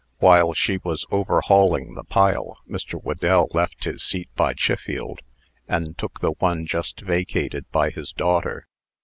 [0.17, 2.99] While she was overhauling the pile, Mr.
[2.99, 5.19] Whedell left his seat by Chiffield,
[5.67, 8.65] and took the one just vacated by his daughter.